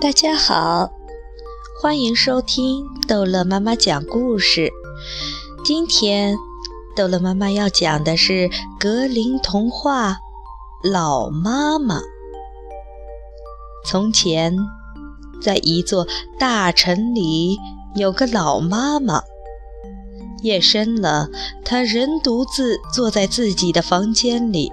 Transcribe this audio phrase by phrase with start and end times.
[0.00, 0.92] 大家好，
[1.82, 4.70] 欢迎收听逗乐妈妈讲故事。
[5.64, 6.36] 今天
[6.94, 8.48] 逗乐妈妈要讲的是
[8.78, 10.12] 格林童话
[10.88, 11.98] 《老妈妈》。
[13.84, 14.56] 从前，
[15.42, 16.06] 在一座
[16.38, 17.58] 大城里，
[17.96, 19.24] 有个老妈妈。
[20.42, 21.28] 夜深了，
[21.64, 24.70] 她仍独自坐在自己的房间里。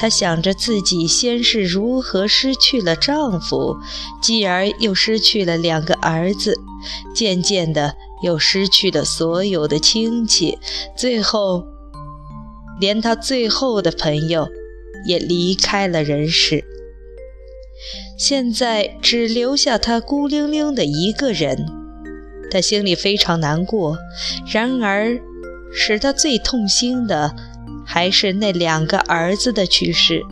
[0.00, 3.76] 她想着自己先是如何失去了丈夫，
[4.22, 6.54] 继而又失去了两个儿子，
[7.12, 10.56] 渐渐的又失去了所有的亲戚，
[10.96, 11.66] 最后
[12.78, 14.48] 连她最后的朋友
[15.04, 16.62] 也离开了人世。
[18.16, 21.66] 现在只留下她孤零零的一个人，
[22.52, 23.98] 她心里非常难过。
[24.46, 25.20] 然而，
[25.72, 27.34] 使她最痛心的。
[27.90, 30.22] 还是那两个儿子的去世，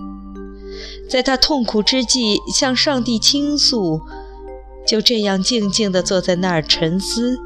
[1.09, 4.03] 在他痛苦之际向上帝倾诉，
[4.87, 7.39] 就这样静静地坐在那儿沉思。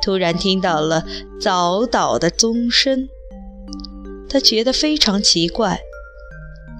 [0.00, 1.04] 突然听到了
[1.40, 3.08] 早祷的钟声，
[4.28, 5.80] 他觉得非常奇怪，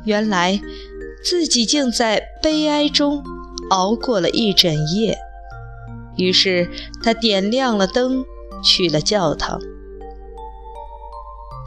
[0.05, 0.61] 原来
[1.25, 3.25] 自己竟在悲哀中
[3.71, 5.19] 熬过了一整夜。
[6.17, 6.71] 于是
[7.03, 8.25] 他点亮了灯，
[8.63, 9.61] 去了教堂。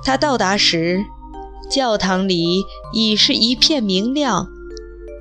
[0.03, 1.03] 他到达时，
[1.69, 4.47] 教堂里已是一片明亮，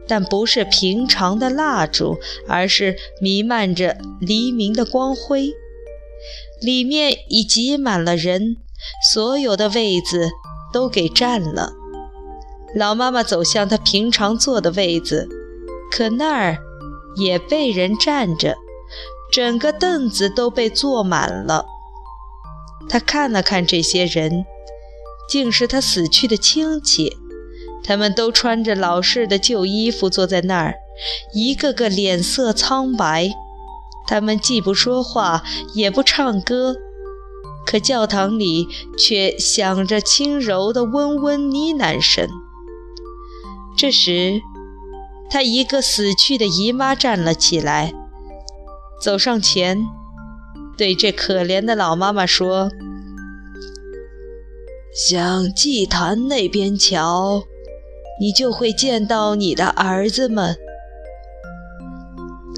[0.06, 5.52] 但不是平常的蜡烛，而是弥漫着黎明的光辉。
[6.60, 8.56] 里面已挤满了人，
[9.12, 10.30] 所有的位子
[10.72, 11.72] 都给占了。
[12.74, 15.28] 老妈妈走向她平常坐的位子，
[15.90, 16.58] 可那儿
[17.16, 18.56] 也被人占着，
[19.30, 21.66] 整个凳子都被坐满了。
[22.88, 24.46] 她看了看这些人。
[25.28, 27.16] 竟是他死去的亲戚，
[27.84, 30.74] 他们都穿着老式的旧衣服坐在那儿，
[31.34, 33.30] 一个个脸色苍白。
[34.06, 36.76] 他们既不说话，也不唱歌，
[37.66, 38.66] 可教堂里
[38.98, 42.26] 却响着轻柔的温温呢喃声。
[43.76, 44.40] 这时，
[45.28, 47.92] 他一个死去的姨妈站了起来，
[49.02, 49.86] 走上前，
[50.76, 52.70] 对这可怜的老妈妈说。
[54.98, 57.44] 向祭坛那边瞧，
[58.20, 60.58] 你就会见到你的儿子们。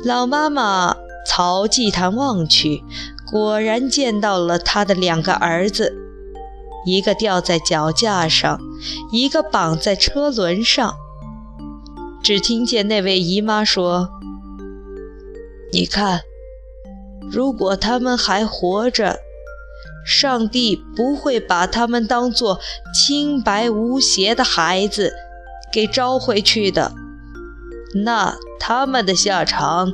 [0.06, 0.96] 老妈妈
[1.28, 2.82] 朝祭坛望去，
[3.30, 5.94] 果然见到了她的两个儿子，
[6.86, 8.58] 一个吊在脚架上，
[9.12, 10.96] 一个绑在车轮上。
[12.22, 14.08] 只听见那位姨妈说
[15.74, 16.22] ：“你看，
[17.30, 19.20] 如果他们还活着。”
[20.04, 22.58] 上帝不会把他们当作
[22.94, 25.12] 清白无邪的孩子
[25.72, 26.92] 给招回去的，
[28.04, 29.92] 那他们的下场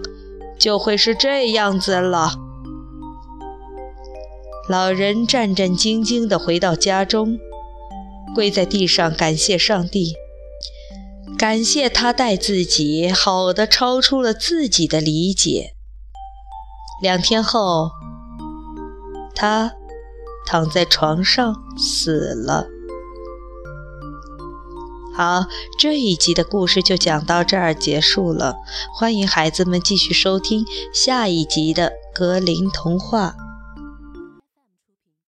[0.58, 2.34] 就会是这样子了。
[4.68, 7.38] 老人战战兢兢地回到家中，
[8.34, 10.14] 跪在地上感谢上帝，
[11.36, 15.74] 感谢他待自己好的超出了自己的理解。
[17.02, 17.90] 两天后，
[19.34, 19.72] 他。
[20.46, 22.68] 躺在床上死了。
[25.14, 25.46] 好，
[25.78, 28.54] 这一集的故事就讲到这儿结束了。
[28.94, 33.34] 欢迎孩子们继续收听下一集的格林童话。